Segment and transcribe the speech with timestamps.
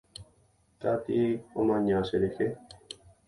[0.81, 2.45] Katie omaña cherehe.